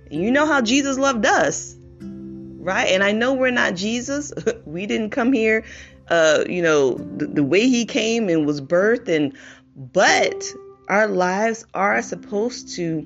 You 0.10 0.32
know 0.32 0.46
how 0.46 0.62
Jesus 0.62 0.98
loved 0.98 1.26
us, 1.26 1.76
right? 2.00 2.88
And 2.88 3.04
I 3.04 3.12
know 3.12 3.34
we're 3.34 3.52
not 3.52 3.76
Jesus. 3.76 4.32
we 4.66 4.86
didn't 4.86 5.12
come 5.12 5.34
here, 5.34 5.66
uh, 6.10 6.46
you 6.48 6.62
know, 6.62 6.94
the, 6.96 7.28
the 7.28 7.44
way 7.44 7.68
he 7.68 7.86
came 7.86 8.30
and 8.30 8.46
was 8.46 8.62
birthed, 8.62 9.10
and 9.10 9.38
but 9.76 10.44
our 10.88 11.08
lives 11.08 11.66
are 11.74 12.02
supposed 12.02 12.76
to 12.76 13.02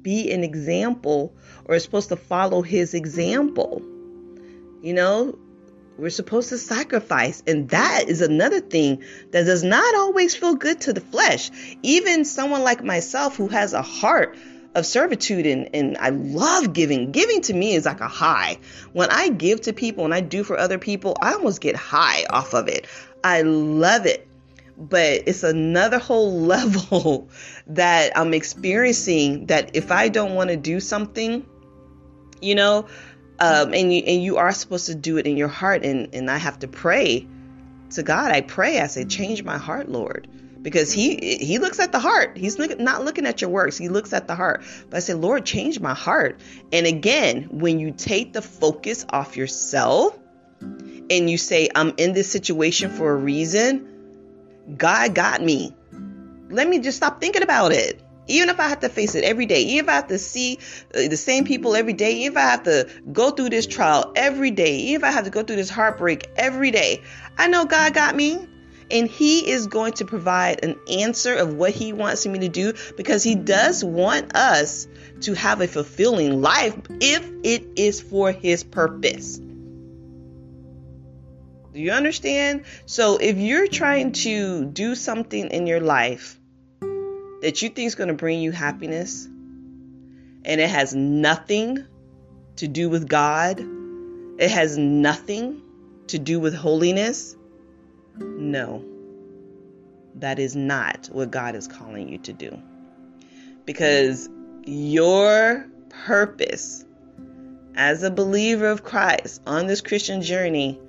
be 0.00 0.30
an 0.30 0.44
example 0.44 1.34
or 1.64 1.78
supposed 1.78 2.08
to 2.10 2.16
follow 2.16 2.62
his 2.62 2.94
example. 2.94 3.82
You 4.80 4.94
know, 4.94 5.38
we're 5.98 6.10
supposed 6.10 6.50
to 6.50 6.58
sacrifice. 6.58 7.42
And 7.46 7.68
that 7.70 8.04
is 8.08 8.22
another 8.22 8.60
thing 8.60 9.02
that 9.32 9.44
does 9.44 9.64
not 9.64 9.94
always 9.96 10.34
feel 10.34 10.54
good 10.54 10.80
to 10.82 10.92
the 10.92 11.00
flesh. 11.00 11.50
Even 11.82 12.24
someone 12.24 12.62
like 12.62 12.82
myself 12.82 13.36
who 13.36 13.48
has 13.48 13.72
a 13.72 13.82
heart 13.82 14.36
of 14.74 14.86
servitude 14.86 15.46
and, 15.46 15.74
and 15.74 15.98
I 15.98 16.10
love 16.10 16.72
giving. 16.72 17.10
Giving 17.10 17.42
to 17.42 17.54
me 17.54 17.74
is 17.74 17.84
like 17.84 18.00
a 18.00 18.08
high. 18.08 18.58
When 18.92 19.10
I 19.10 19.28
give 19.28 19.62
to 19.62 19.72
people 19.72 20.04
and 20.04 20.14
I 20.14 20.20
do 20.20 20.44
for 20.44 20.56
other 20.56 20.78
people, 20.78 21.16
I 21.20 21.34
almost 21.34 21.60
get 21.60 21.74
high 21.74 22.24
off 22.30 22.54
of 22.54 22.68
it. 22.68 22.86
I 23.24 23.42
love 23.42 24.06
it. 24.06 24.26
But 24.76 25.24
it's 25.26 25.42
another 25.42 25.98
whole 25.98 26.40
level 26.40 27.28
that 27.66 28.16
I'm 28.16 28.34
experiencing 28.34 29.46
that 29.46 29.74
if 29.74 29.90
I 29.90 30.08
don't 30.08 30.36
want 30.36 30.50
to 30.50 30.56
do 30.56 30.78
something, 30.78 31.44
you 32.40 32.54
know, 32.54 32.86
um, 33.40 33.72
and 33.72 33.92
you 33.92 34.02
and 34.06 34.22
you 34.22 34.36
are 34.38 34.52
supposed 34.52 34.86
to 34.86 34.94
do 34.94 35.16
it 35.18 35.26
in 35.26 35.36
your 35.36 35.48
heart 35.48 35.84
and 35.84 36.14
and 36.14 36.30
I 36.30 36.38
have 36.38 36.58
to 36.60 36.68
pray 36.68 37.26
to 37.90 38.02
God. 38.02 38.32
I 38.32 38.40
pray. 38.40 38.80
I 38.80 38.86
say, 38.86 39.04
change 39.04 39.44
my 39.44 39.58
heart, 39.58 39.88
Lord, 39.88 40.28
because 40.62 40.92
He 40.92 41.38
He 41.40 41.58
looks 41.58 41.78
at 41.78 41.92
the 41.92 42.00
heart. 42.00 42.36
He's 42.36 42.58
look, 42.58 42.78
not 42.78 43.04
looking 43.04 43.26
at 43.26 43.40
your 43.40 43.50
works. 43.50 43.78
He 43.78 43.88
looks 43.88 44.12
at 44.12 44.26
the 44.26 44.34
heart. 44.34 44.64
But 44.90 44.96
I 44.96 45.00
say, 45.00 45.14
Lord, 45.14 45.44
change 45.44 45.78
my 45.80 45.94
heart. 45.94 46.40
And 46.72 46.86
again, 46.86 47.48
when 47.50 47.78
you 47.78 47.92
take 47.92 48.32
the 48.32 48.42
focus 48.42 49.06
off 49.08 49.36
yourself 49.36 50.18
and 50.60 51.30
you 51.30 51.38
say, 51.38 51.68
I'm 51.74 51.94
in 51.96 52.12
this 52.12 52.30
situation 52.30 52.90
for 52.90 53.12
a 53.12 53.16
reason, 53.16 54.74
God 54.76 55.14
got 55.14 55.42
me. 55.42 55.74
Let 56.50 56.68
me 56.68 56.80
just 56.80 56.96
stop 56.96 57.20
thinking 57.20 57.42
about 57.42 57.72
it 57.72 58.02
even 58.28 58.50
if 58.50 58.60
I 58.60 58.68
have 58.68 58.80
to 58.80 58.88
face 58.88 59.14
it 59.14 59.24
every 59.24 59.46
day, 59.46 59.62
even 59.62 59.86
if 59.86 59.88
I 59.88 59.94
have 59.94 60.08
to 60.08 60.18
see 60.18 60.58
uh, 60.94 61.08
the 61.08 61.16
same 61.16 61.44
people 61.44 61.74
every 61.74 61.94
day, 61.94 62.12
even 62.20 62.32
if 62.32 62.38
I 62.38 62.42
have 62.42 62.62
to 62.64 62.88
go 63.10 63.30
through 63.30 63.50
this 63.50 63.66
trial 63.66 64.12
every 64.14 64.50
day, 64.50 64.76
even 64.76 65.00
if 65.00 65.04
I 65.04 65.10
have 65.10 65.24
to 65.24 65.30
go 65.30 65.42
through 65.42 65.56
this 65.56 65.70
heartbreak 65.70 66.30
every 66.36 66.70
day, 66.70 67.02
I 67.36 67.48
know 67.48 67.64
God 67.64 67.94
got 67.94 68.14
me. 68.14 68.46
And 68.90 69.06
He 69.06 69.50
is 69.50 69.66
going 69.66 69.92
to 69.94 70.06
provide 70.06 70.64
an 70.64 70.76
answer 70.90 71.34
of 71.34 71.52
what 71.52 71.72
He 71.72 71.92
wants 71.92 72.26
me 72.26 72.38
to 72.38 72.48
do 72.48 72.72
because 72.96 73.22
He 73.22 73.34
does 73.34 73.84
want 73.84 74.34
us 74.34 74.88
to 75.22 75.34
have 75.34 75.60
a 75.60 75.68
fulfilling 75.68 76.40
life 76.40 76.74
if 77.00 77.30
it 77.42 77.66
is 77.76 78.00
for 78.00 78.32
His 78.32 78.64
purpose. 78.64 79.40
Do 81.74 81.84
you 81.84 81.92
understand? 81.92 82.64
So 82.86 83.18
if 83.18 83.36
you're 83.36 83.68
trying 83.68 84.12
to 84.12 84.64
do 84.64 84.94
something 84.94 85.48
in 85.48 85.66
your 85.66 85.80
life 85.80 86.37
that 87.42 87.62
you 87.62 87.68
think 87.68 87.86
is 87.86 87.94
going 87.94 88.08
to 88.08 88.14
bring 88.14 88.40
you 88.40 88.52
happiness 88.52 89.26
and 90.44 90.60
it 90.60 90.70
has 90.70 90.94
nothing 90.94 91.84
to 92.56 92.68
do 92.68 92.88
with 92.88 93.08
God, 93.08 93.60
it 94.38 94.50
has 94.50 94.76
nothing 94.76 95.62
to 96.08 96.18
do 96.18 96.40
with 96.40 96.54
holiness, 96.54 97.36
no, 98.18 98.84
that 100.16 100.38
is 100.38 100.56
not 100.56 101.08
what 101.12 101.30
God 101.30 101.54
is 101.54 101.68
calling 101.68 102.08
you 102.08 102.18
to 102.18 102.32
do. 102.32 102.58
Because 103.64 104.28
your 104.64 105.66
purpose 105.90 106.84
as 107.74 108.02
a 108.02 108.10
believer 108.10 108.66
of 108.66 108.82
Christ 108.82 109.40
on 109.46 109.66
this 109.66 109.80
Christian 109.80 110.22
journey 110.22 110.80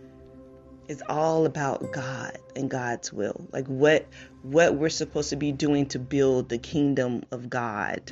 is 0.90 1.04
all 1.08 1.46
about 1.46 1.94
God 1.94 2.40
and 2.56 2.70
God's 2.70 3.14
will. 3.14 3.48
Like 3.54 3.68
what 3.68 4.08
what 4.42 4.76
we're 4.76 4.90
supposed 4.90 5.30
to 5.30 5.36
be 5.36 5.52
doing 5.52 5.86
to 5.90 6.00
build 6.00 6.50
the 6.50 6.58
kingdom 6.58 7.24
of 7.32 7.50
God. 7.50 8.12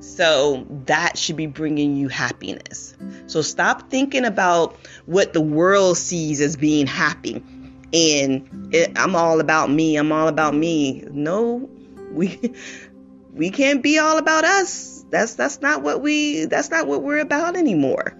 So 0.00 0.66
that 0.86 1.18
should 1.18 1.36
be 1.36 1.46
bringing 1.46 1.96
you 1.96 2.08
happiness. 2.08 2.96
So 3.26 3.42
stop 3.42 3.90
thinking 3.90 4.24
about 4.24 4.76
what 5.04 5.34
the 5.34 5.40
world 5.42 5.98
sees 5.98 6.40
as 6.40 6.56
being 6.56 6.86
happy. 6.86 7.42
And 7.92 8.74
it, 8.74 8.92
I'm 8.96 9.14
all 9.14 9.40
about 9.40 9.70
me. 9.70 9.96
I'm 9.96 10.10
all 10.10 10.28
about 10.28 10.54
me. 10.54 11.04
No, 11.10 11.68
we 12.12 12.54
we 13.34 13.50
can't 13.50 13.82
be 13.82 13.98
all 13.98 14.16
about 14.16 14.44
us. 14.44 15.04
That's 15.10 15.34
that's 15.34 15.60
not 15.60 15.82
what 15.82 16.00
we 16.00 16.46
that's 16.46 16.70
not 16.70 16.86
what 16.86 17.02
we're 17.02 17.18
about 17.18 17.56
anymore. 17.56 18.14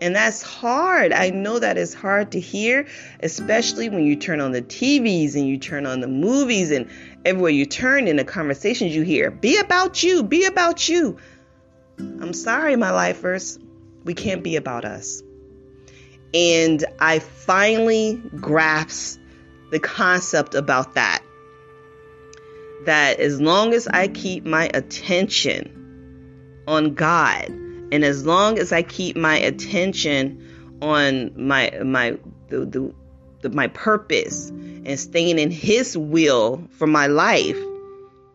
And 0.00 0.14
that's 0.14 0.42
hard. 0.42 1.12
I 1.12 1.30
know 1.30 1.58
that 1.58 1.78
is 1.78 1.94
hard 1.94 2.32
to 2.32 2.40
hear, 2.40 2.86
especially 3.20 3.88
when 3.88 4.04
you 4.04 4.16
turn 4.16 4.40
on 4.40 4.52
the 4.52 4.62
TVs 4.62 5.34
and 5.34 5.46
you 5.46 5.58
turn 5.58 5.86
on 5.86 6.00
the 6.00 6.08
movies 6.08 6.70
and 6.70 6.90
everywhere 7.24 7.50
you 7.50 7.64
turn 7.64 8.08
in 8.08 8.16
the 8.16 8.24
conversations 8.24 8.94
you 8.94 9.02
hear. 9.02 9.30
Be 9.30 9.58
about 9.58 10.02
you, 10.02 10.22
be 10.22 10.44
about 10.44 10.88
you. 10.88 11.18
I'm 11.98 12.32
sorry, 12.32 12.76
my 12.76 12.90
lifers. 12.90 13.58
We 14.04 14.14
can't 14.14 14.42
be 14.42 14.56
about 14.56 14.84
us. 14.84 15.22
And 16.34 16.84
I 16.98 17.20
finally 17.20 18.20
grasped 18.40 19.20
the 19.70 19.78
concept 19.78 20.54
about 20.54 20.94
that. 20.94 21.22
That 22.86 23.20
as 23.20 23.40
long 23.40 23.72
as 23.72 23.86
I 23.86 24.08
keep 24.08 24.44
my 24.44 24.68
attention 24.74 26.64
on 26.66 26.94
God, 26.94 27.63
and 27.92 28.04
as 28.04 28.24
long 28.24 28.58
as 28.58 28.72
I 28.72 28.82
keep 28.82 29.16
my 29.16 29.36
attention 29.36 30.78
on 30.82 31.32
my 31.36 31.70
my 31.84 32.18
the, 32.48 32.64
the, 32.64 32.94
the 33.42 33.50
my 33.50 33.68
purpose 33.68 34.50
and 34.50 34.98
staying 34.98 35.38
in 35.38 35.50
his 35.50 35.96
will 35.96 36.68
for 36.72 36.86
my 36.86 37.06
life, 37.06 37.58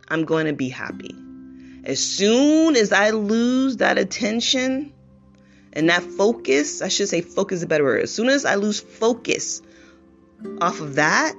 I'm 0.08 0.26
going 0.26 0.46
to 0.48 0.54
be 0.54 0.70
happy. 0.70 1.16
As 1.84 2.04
soon 2.04 2.76
as 2.76 2.92
I 2.92 3.12
lose 3.12 3.78
that 3.78 3.98
attention 3.98 4.94
and 5.74 5.90
that 5.90 6.04
focus, 6.04 6.82
I 6.82 6.88
should 6.88 7.08
say 7.08 7.22
focus 7.22 7.58
is 7.58 7.64
a 7.64 7.68
better 7.68 7.84
word. 7.84 8.04
As 8.04 8.14
soon 8.14 8.30
as 8.30 8.46
I 8.46 8.56
lose 8.56 8.80
focus 8.80 9.62
off 10.62 10.82
of 10.82 10.96
that 10.96 11.34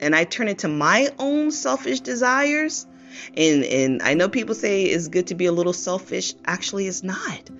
and 0.00 0.14
I 0.14 0.24
turn 0.24 0.48
it 0.48 0.58
to 0.58 0.68
my 0.68 1.10
own 1.18 1.50
selfish 1.50 2.00
desires, 2.00 2.86
and 3.36 3.64
and 3.64 4.02
I 4.02 4.14
know 4.14 4.28
people 4.28 4.54
say 4.54 4.84
it's 4.84 5.08
good 5.08 5.28
to 5.28 5.34
be 5.34 5.46
a 5.46 5.52
little 5.52 5.72
selfish. 5.72 6.34
Actually, 6.44 6.86
it's 6.86 7.02
not. 7.02 7.50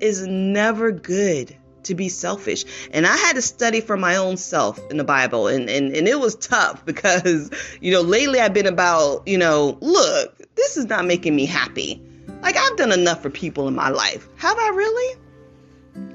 It's 0.00 0.20
never 0.22 0.92
good 0.92 1.56
to 1.84 1.94
be 1.94 2.08
selfish. 2.08 2.64
And 2.92 3.06
I 3.06 3.16
had 3.16 3.36
to 3.36 3.42
study 3.42 3.80
for 3.80 3.96
my 3.96 4.16
own 4.16 4.36
self 4.36 4.78
in 4.90 4.96
the 4.96 5.04
Bible. 5.04 5.48
And, 5.48 5.68
and, 5.68 5.94
and 5.94 6.08
it 6.08 6.18
was 6.18 6.34
tough 6.36 6.84
because, 6.86 7.50
you 7.80 7.92
know, 7.92 8.02
lately 8.02 8.40
I've 8.40 8.54
been 8.54 8.66
about, 8.66 9.26
you 9.26 9.38
know, 9.38 9.78
look, 9.80 10.36
this 10.56 10.76
is 10.76 10.86
not 10.86 11.04
making 11.04 11.34
me 11.34 11.46
happy. 11.46 12.02
Like 12.42 12.56
I've 12.56 12.76
done 12.76 12.92
enough 12.92 13.22
for 13.22 13.30
people 13.30 13.68
in 13.68 13.74
my 13.74 13.90
life. 13.90 14.26
Have 14.36 14.58
I 14.58 14.68
really? 14.68 15.20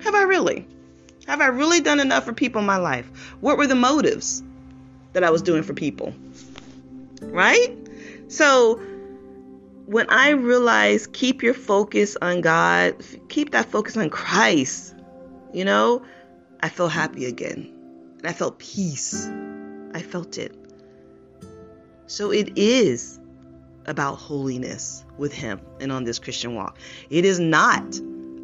Have 0.01 0.15
I 0.15 0.23
really? 0.23 0.67
Have 1.27 1.41
I 1.41 1.47
really 1.47 1.81
done 1.81 1.99
enough 1.99 2.25
for 2.25 2.33
people 2.33 2.61
in 2.61 2.67
my 2.67 2.77
life? 2.77 3.33
What 3.39 3.57
were 3.57 3.67
the 3.67 3.75
motives 3.75 4.43
that 5.13 5.23
I 5.23 5.29
was 5.29 5.41
doing 5.41 5.63
for 5.63 5.73
people? 5.73 6.13
Right? 7.21 7.75
So 8.35 8.81
when 9.85 10.09
I 10.09 10.31
realized 10.31 11.13
keep 11.13 11.41
your 11.41 11.53
focus 11.53 12.17
on 12.21 12.41
God, 12.41 13.01
keep 13.29 13.51
that 13.51 13.67
focus 13.67 13.95
on 13.95 14.09
Christ, 14.09 14.93
you 15.53 15.63
know, 15.63 16.03
I 16.59 16.67
felt 16.67 16.91
happy 16.91 17.27
again. 17.27 17.71
And 18.17 18.27
I 18.27 18.33
felt 18.33 18.59
peace. 18.59 19.25
I 19.93 20.01
felt 20.01 20.37
it. 20.37 20.53
So 22.07 22.31
it 22.31 22.57
is 22.57 23.21
about 23.85 24.15
holiness 24.15 25.05
with 25.17 25.31
Him 25.31 25.61
and 25.79 25.93
on 25.93 26.03
this 26.03 26.19
Christian 26.19 26.55
walk. 26.55 26.77
It 27.09 27.23
is 27.23 27.39
not 27.39 27.97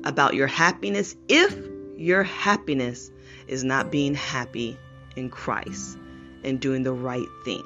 about 0.05 0.35
your 0.35 0.47
happiness 0.47 1.17
if 1.27 1.53
your 1.97 2.23
happiness 2.23 3.11
is 3.49 3.65
not 3.65 3.91
being 3.91 4.13
happy 4.13 4.77
in 5.17 5.29
Christ 5.29 5.97
and 6.45 6.61
doing 6.61 6.83
the 6.83 6.93
right 6.93 7.27
thing. 7.43 7.65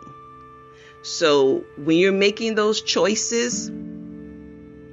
So 1.06 1.64
when 1.78 1.98
you're 1.98 2.12
making 2.12 2.56
those 2.56 2.82
choices, 2.82 3.70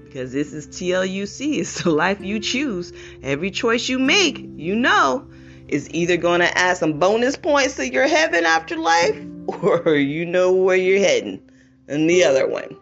because 0.05 0.31
this 0.31 0.53
is 0.53 0.67
TLUC, 0.67 1.57
it's 1.59 1.85
the 1.85 1.91
life 1.91 2.21
you 2.21 2.39
choose. 2.39 2.93
Every 3.23 3.51
choice 3.51 3.89
you 3.89 3.99
make, 3.99 4.39
you 4.39 4.77
know, 4.77 5.27
is 5.69 5.89
either 5.89 6.19
going 6.19 6.41
to 6.41 6.59
add 6.59 6.77
some 6.77 6.99
bonus 6.99 7.37
points 7.37 7.77
to 7.77 7.91
your 7.91 8.07
heaven 8.07 8.45
afterlife 8.45 9.25
or 9.47 9.95
you 9.95 10.27
know 10.27 10.53
where 10.53 10.77
you're 10.77 10.99
heading 10.99 11.41
in 11.89 12.07
the 12.09 12.25
other 12.25 12.47
one. 12.47 12.77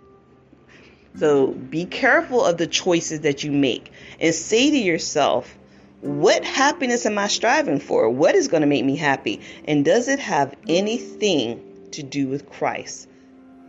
So 1.15 1.53
be 1.53 1.85
careful 1.85 2.45
of 2.45 2.57
the 2.57 2.67
choices 2.67 3.21
that 3.21 3.45
you 3.45 3.53
make 3.53 3.93
and 4.19 4.35
say 4.35 4.73
to 4.73 4.77
yourself, 4.77 5.57
what 6.01 6.45
happiness 6.45 7.07
am 7.07 7.17
I 7.17 7.29
striving 7.29 7.79
for? 7.79 8.11
What 8.11 8.35
is 8.35 8.49
going 8.49 8.63
to 8.63 8.67
make 8.67 8.85
me 8.85 8.97
happy? 8.97 9.41
And 9.67 9.85
does 9.85 10.09
it 10.09 10.19
have 10.19 10.57
anything 10.69 11.91
to 11.93 12.03
do 12.03 12.27
with 12.27 12.51
Christ 12.51 13.07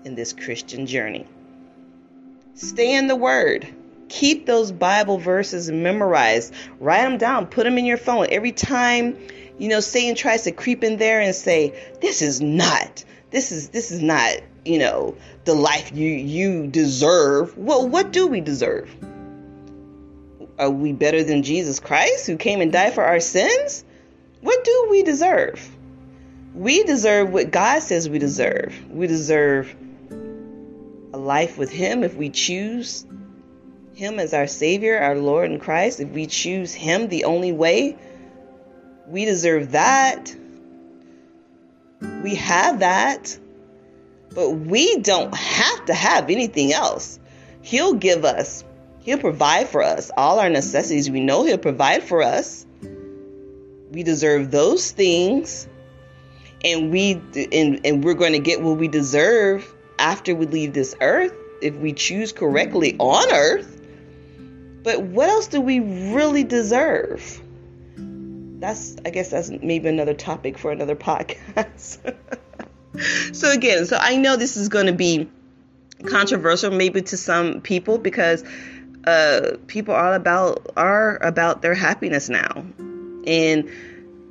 in 0.05 0.15
this 0.15 0.34
Christian 0.34 0.86
journey? 0.86 1.25
Stay 2.55 2.93
in 2.93 3.08
the 3.08 3.15
Word. 3.15 3.67
Keep 4.10 4.46
those 4.46 4.72
Bible 4.72 5.17
verses 5.17 5.72
memorized. 5.72 6.53
Write 6.79 7.03
them 7.03 7.17
down. 7.17 7.48
Put 7.48 7.63
them 7.63 7.77
in 7.77 7.86
your 7.86 7.98
phone. 7.98 8.27
Every 8.29 8.51
time, 8.51 9.17
you 9.58 9.70
know, 9.70 9.79
Satan 9.79 10.15
tries 10.15 10.43
to 10.43 10.51
creep 10.51 10.84
in 10.84 10.98
there 10.98 11.22
and 11.22 11.34
say, 11.34 11.74
"This 12.01 12.22
is 12.22 12.41
not. 12.41 13.05
This 13.29 13.53
is 13.53 13.70
this 13.70 13.91
is 13.91 14.01
not, 14.01 14.36
you 14.65 14.79
know, 14.79 15.15
the 15.46 15.53
life 15.53 15.91
you 15.93 16.10
you 16.10 16.67
deserve." 16.67 17.58
Well, 17.58 17.88
what 17.88 18.12
do 18.12 18.27
we 18.27 18.41
deserve? 18.41 18.93
Are 20.60 20.70
we 20.70 20.91
better 20.91 21.24
than 21.24 21.41
Jesus 21.41 21.79
Christ 21.79 22.27
who 22.27 22.36
came 22.36 22.60
and 22.60 22.72
died 22.72 22.93
for 22.93 23.03
our 23.03 23.22
sins? 23.22 23.86
What 24.41 24.63
do 24.63 24.88
we 24.91 25.03
deserve? 25.03 25.65
We 26.53 26.84
deserve 26.84 27.31
what 27.31 27.50
God 27.50 27.81
says 27.81 28.10
we 28.10 28.20
deserve. 28.20 28.75
We 28.91 29.08
deserve 29.08 29.74
life 31.25 31.57
with 31.57 31.71
Him 31.71 32.03
if 32.03 32.15
we 32.15 32.29
choose 32.29 33.05
Him 33.93 34.19
as 34.19 34.33
our 34.33 34.47
Savior, 34.47 34.97
our 34.97 35.15
Lord 35.15 35.49
and 35.49 35.61
Christ. 35.61 35.99
If 35.99 36.09
we 36.09 36.27
choose 36.27 36.73
Him 36.73 37.07
the 37.07 37.25
only 37.25 37.51
way, 37.51 37.97
we 39.07 39.25
deserve 39.25 39.71
that. 39.71 40.35
We 42.23 42.35
have 42.35 42.79
that. 42.79 43.37
But 44.33 44.51
we 44.51 44.97
don't 44.97 45.35
have 45.35 45.85
to 45.85 45.93
have 45.93 46.29
anything 46.29 46.73
else. 46.73 47.19
He'll 47.61 47.93
give 47.93 48.25
us 48.25 48.63
He'll 49.01 49.17
provide 49.17 49.67
for 49.67 49.81
us 49.81 50.11
all 50.15 50.39
our 50.39 50.49
necessities. 50.49 51.09
We 51.09 51.21
know 51.21 51.43
He'll 51.43 51.57
provide 51.57 52.03
for 52.03 52.21
us. 52.21 52.65
We 53.91 54.03
deserve 54.03 54.51
those 54.51 54.91
things, 54.91 55.67
and 56.63 56.91
we 56.91 57.19
and, 57.51 57.81
and 57.83 58.03
we're 58.03 58.13
going 58.13 58.33
to 58.33 58.39
get 58.39 58.61
what 58.61 58.77
we 58.77 58.87
deserve 58.87 59.73
after 60.01 60.36
we 60.36 60.48
leave 60.48 60.74
this 60.74 60.96
earth 61.00 61.34
if 61.62 61.75
we 61.75 61.93
choose 61.93 62.34
correctly 62.34 62.96
on 62.98 63.31
earth. 63.31 63.79
But 64.84 65.03
what 65.03 65.29
else 65.29 65.48
do 65.48 65.62
we 65.62 65.79
really 65.79 66.43
deserve? 66.43 67.41
That's 68.60 68.98
I 69.05 69.12
guess 69.12 69.29
that's 69.29 69.50
maybe 69.50 69.88
another 69.88 70.15
topic 70.15 70.58
for 70.58 70.72
another 70.72 70.96
podcast. 70.96 72.00
so 73.35 73.51
again, 73.51 73.85
so 73.85 73.98
I 74.00 74.18
know 74.18 74.37
this 74.37 74.57
is 74.57 74.70
going 74.70 74.87
to 74.87 74.94
be 74.94 75.29
controversial 76.07 76.72
maybe 76.72 77.03
to 77.03 77.18
some 77.18 77.61
people 77.61 78.00
because 78.00 78.44
uh, 79.05 79.57
people 79.68 79.94
are 79.94 80.16
about 80.16 80.72
are 80.75 81.18
about 81.22 81.61
their 81.61 81.75
happiness 81.75 82.27
now. 82.27 82.66
And 83.27 83.70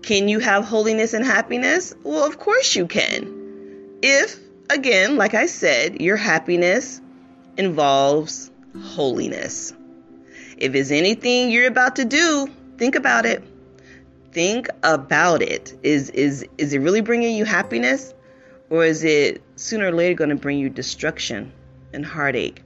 can 0.03 0.29
you 0.29 0.41
have 0.41 0.65
holiness 0.65 1.13
and 1.13 1.25
happiness? 1.25 1.95
Well, 2.03 2.27
of 2.27 2.39
course 2.39 2.75
you 2.75 2.89
can. 2.89 3.99
If 4.03 4.40
again, 4.71 5.17
like 5.17 5.35
I 5.35 5.47
said, 5.47 6.01
your 6.01 6.17
happiness 6.17 7.01
involves 7.57 8.51
holiness. 8.83 9.75
If 10.57 10.75
it's 10.75 10.91
anything 10.91 11.51
you're 11.51 11.67
about 11.67 11.97
to 11.97 12.05
do, 12.05 12.49
think 12.79 12.95
about 12.95 13.27
it. 13.27 13.43
Think 14.33 14.69
about 14.83 15.43
it. 15.43 15.77
Is 15.83 16.11
is 16.11 16.47
is 16.57 16.73
it 16.73 16.79
really 16.79 17.01
bringing 17.01 17.37
you 17.37 17.45
happiness 17.45 18.15
or 18.69 18.85
is 18.85 19.03
it 19.03 19.43
sooner 19.57 19.89
or 19.89 19.93
later 19.93 20.15
going 20.15 20.31
to 20.31 20.37
bring 20.37 20.59
you 20.59 20.69
destruction 20.69 21.53
and 21.93 22.07
heartache 22.07 22.63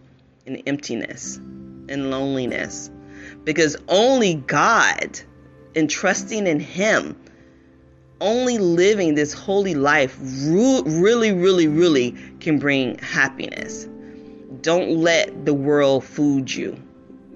and 0.47 0.62
emptiness? 0.67 1.40
and 1.88 2.11
loneliness 2.11 2.90
because 3.45 3.77
only 3.88 4.35
God 4.35 5.21
and 5.77 5.88
trusting 5.90 6.47
in 6.47 6.61
Him, 6.61 7.17
only 8.20 8.59
living 8.59 9.14
this 9.14 9.33
holy 9.33 9.74
life 9.74 10.16
really, 10.20 11.33
really, 11.33 11.68
really 11.68 12.12
can 12.40 12.59
bring 12.59 12.98
happiness. 12.98 13.88
Don't 14.61 14.96
let 14.96 15.44
the 15.44 15.55
world 15.55 16.05
fool 16.05 16.40
you. 16.40 16.81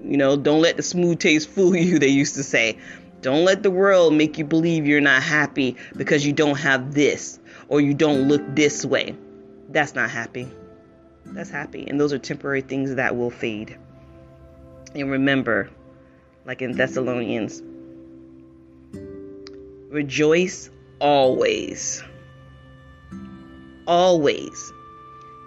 You 0.03 0.17
know, 0.17 0.37
don't 0.37 0.61
let 0.61 0.77
the 0.77 0.83
smooth 0.83 1.19
taste 1.19 1.49
fool 1.55 1.75
you, 1.75 1.99
they 1.99 2.07
used 2.07 2.35
to 2.35 2.43
say. 2.43 2.77
Don't 3.21 3.43
let 3.43 3.63
the 3.63 3.71
world 3.71 4.13
make 4.13 4.37
you 4.37 4.45
believe 4.45 4.87
you're 4.87 5.01
not 5.01 5.21
happy 5.21 5.75
because 5.97 6.25
you 6.25 6.31
don't 6.31 6.57
have 6.57 6.93
this 6.93 7.37
or 7.67 7.81
you 7.81 7.93
don't 7.93 8.29
look 8.29 8.41
this 8.55 8.85
way. 8.85 9.15
That's 9.67 9.93
not 9.93 10.09
happy. 10.09 10.47
That's 11.25 11.49
happy. 11.49 11.85
And 11.87 11.99
those 11.99 12.13
are 12.13 12.17
temporary 12.17 12.61
things 12.61 12.95
that 12.95 13.17
will 13.17 13.29
fade. 13.29 13.77
And 14.95 15.11
remember, 15.11 15.69
like 16.45 16.61
in 16.61 16.71
Thessalonians, 16.71 17.61
rejoice 19.89 20.69
always. 20.99 22.03
Always. 23.87 24.73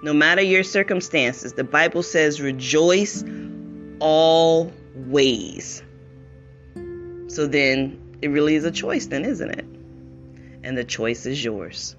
No 0.02 0.12
matter 0.12 0.42
your 0.42 0.64
circumstances, 0.64 1.52
the 1.52 1.64
Bible 1.64 2.02
says 2.02 2.40
rejoice 2.40 3.24
always. 4.00 5.82
So 7.28 7.46
then 7.46 8.16
it 8.20 8.28
really 8.28 8.56
is 8.56 8.64
a 8.64 8.70
choice, 8.70 9.06
then, 9.06 9.24
isn't 9.24 9.50
it? 9.50 9.64
And 10.64 10.76
the 10.76 10.84
choice 10.84 11.24
is 11.24 11.42
yours. 11.44 11.96